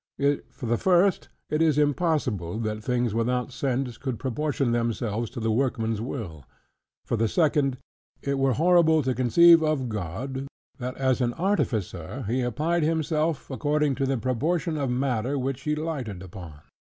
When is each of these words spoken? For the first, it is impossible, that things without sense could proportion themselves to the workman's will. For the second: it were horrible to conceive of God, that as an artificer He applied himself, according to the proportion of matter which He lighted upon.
For 0.49 0.65
the 0.65 0.79
first, 0.79 1.29
it 1.51 1.61
is 1.61 1.77
impossible, 1.77 2.57
that 2.61 2.83
things 2.83 3.13
without 3.13 3.51
sense 3.51 3.99
could 3.99 4.17
proportion 4.17 4.71
themselves 4.71 5.29
to 5.29 5.39
the 5.39 5.51
workman's 5.51 6.01
will. 6.01 6.43
For 7.05 7.15
the 7.17 7.27
second: 7.27 7.77
it 8.19 8.39
were 8.39 8.53
horrible 8.53 9.03
to 9.03 9.13
conceive 9.13 9.61
of 9.61 9.89
God, 9.89 10.47
that 10.79 10.97
as 10.97 11.21
an 11.21 11.33
artificer 11.35 12.23
He 12.27 12.41
applied 12.41 12.81
himself, 12.81 13.51
according 13.51 13.93
to 14.01 14.07
the 14.07 14.17
proportion 14.17 14.75
of 14.75 14.89
matter 14.89 15.37
which 15.37 15.61
He 15.61 15.75
lighted 15.75 16.23
upon. 16.23 16.61